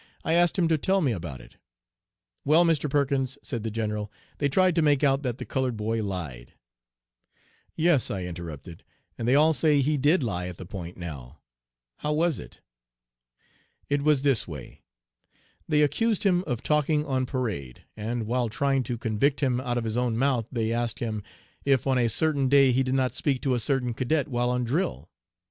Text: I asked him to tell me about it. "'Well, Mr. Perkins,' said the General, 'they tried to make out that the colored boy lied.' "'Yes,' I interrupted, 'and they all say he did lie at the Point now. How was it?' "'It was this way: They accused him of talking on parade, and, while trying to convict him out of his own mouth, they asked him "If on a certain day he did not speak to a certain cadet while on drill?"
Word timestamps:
I 0.25 0.33
asked 0.33 0.57
him 0.57 0.67
to 0.69 0.79
tell 0.79 0.99
me 1.01 1.11
about 1.11 1.41
it. 1.41 1.57
"'Well, 2.43 2.65
Mr. 2.65 2.89
Perkins,' 2.89 3.37
said 3.43 3.61
the 3.61 3.69
General, 3.69 4.11
'they 4.39 4.49
tried 4.49 4.73
to 4.73 4.81
make 4.81 5.03
out 5.03 5.21
that 5.21 5.37
the 5.37 5.45
colored 5.45 5.77
boy 5.77 6.01
lied.' 6.01 6.53
"'Yes,' 7.75 8.09
I 8.09 8.23
interrupted, 8.23 8.83
'and 9.15 9.27
they 9.27 9.35
all 9.35 9.53
say 9.53 9.79
he 9.79 9.97
did 9.99 10.23
lie 10.23 10.47
at 10.47 10.57
the 10.57 10.65
Point 10.65 10.97
now. 10.97 11.37
How 11.97 12.13
was 12.13 12.39
it?' 12.39 12.61
"'It 13.89 14.01
was 14.01 14.23
this 14.23 14.47
way: 14.47 14.81
They 15.69 15.83
accused 15.83 16.23
him 16.23 16.43
of 16.47 16.63
talking 16.63 17.05
on 17.05 17.27
parade, 17.27 17.83
and, 17.95 18.25
while 18.25 18.49
trying 18.49 18.81
to 18.85 18.97
convict 18.97 19.41
him 19.41 19.61
out 19.61 19.77
of 19.77 19.83
his 19.83 19.97
own 19.97 20.17
mouth, 20.17 20.47
they 20.51 20.73
asked 20.73 20.97
him 20.97 21.21
"If 21.63 21.85
on 21.85 21.99
a 21.99 22.09
certain 22.09 22.49
day 22.49 22.71
he 22.71 22.81
did 22.81 22.95
not 22.95 23.13
speak 23.13 23.39
to 23.43 23.53
a 23.53 23.59
certain 23.59 23.93
cadet 23.93 24.29
while 24.29 24.49
on 24.49 24.63
drill?" 24.63 25.11